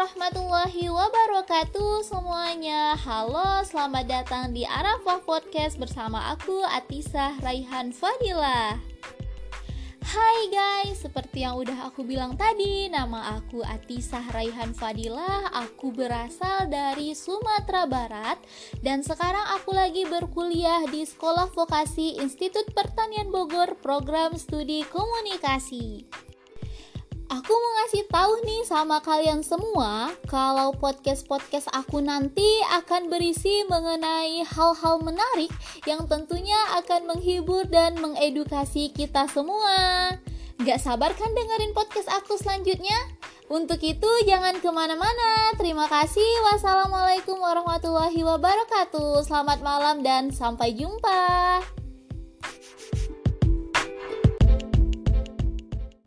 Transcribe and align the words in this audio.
warahmatullahi 0.00 0.88
wabarakatuh 0.88 2.00
semuanya. 2.00 2.96
Halo, 2.96 3.60
selamat 3.68 4.08
datang 4.08 4.56
di 4.56 4.64
Arafah 4.64 5.20
Podcast 5.20 5.76
bersama 5.76 6.32
aku 6.32 6.64
Atisah 6.64 7.36
Raihan 7.44 7.92
Fadila. 7.92 8.80
Hai 10.00 10.48
guys, 10.48 11.04
seperti 11.04 11.44
yang 11.44 11.60
udah 11.60 11.86
aku 11.86 12.02
bilang 12.02 12.34
tadi 12.34 12.90
Nama 12.90 13.38
aku 13.38 13.60
Atisah 13.60 14.24
Raihan 14.32 14.72
Fadila. 14.72 15.52
Aku 15.52 15.92
berasal 15.92 16.66
dari 16.66 17.12
Sumatera 17.12 17.84
Barat 17.84 18.40
Dan 18.80 19.06
sekarang 19.06 19.44
aku 19.60 19.70
lagi 19.70 20.08
berkuliah 20.08 20.82
di 20.88 21.06
Sekolah 21.06 21.52
Vokasi 21.52 22.18
Institut 22.18 22.72
Pertanian 22.74 23.30
Bogor 23.30 23.78
Program 23.78 24.34
Studi 24.34 24.82
Komunikasi 24.88 26.19
Aku 27.50 27.58
mau 27.58 27.74
ngasih 27.82 28.06
tahu 28.06 28.32
nih 28.46 28.62
sama 28.62 29.02
kalian 29.02 29.42
semua 29.42 30.14
kalau 30.30 30.70
podcast-podcast 30.70 31.66
aku 31.74 31.98
nanti 31.98 32.46
akan 32.78 33.10
berisi 33.10 33.66
mengenai 33.66 34.46
hal-hal 34.46 35.02
menarik 35.02 35.50
yang 35.82 36.06
tentunya 36.06 36.54
akan 36.78 37.10
menghibur 37.10 37.66
dan 37.66 37.98
mengedukasi 37.98 38.94
kita 38.94 39.26
semua. 39.26 40.14
Gak 40.62 40.78
sabar 40.78 41.10
kan 41.18 41.34
dengerin 41.34 41.74
podcast 41.74 42.06
aku 42.22 42.38
selanjutnya? 42.38 42.94
Untuk 43.50 43.82
itu 43.82 44.10
jangan 44.30 44.62
ke 44.62 44.70
mana-mana. 44.70 45.50
Terima 45.58 45.90
kasih. 45.90 46.54
Wassalamualaikum 46.54 47.34
warahmatullahi 47.34 48.30
wabarakatuh. 48.30 49.26
Selamat 49.26 49.58
malam 49.58 50.06
dan 50.06 50.30
sampai 50.30 50.70
jumpa. 50.78 51.79